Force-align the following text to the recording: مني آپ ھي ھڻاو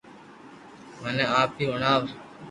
مني 1.01 1.25
آپ 1.39 1.51
ھي 1.57 1.65
ھڻاو 1.73 2.01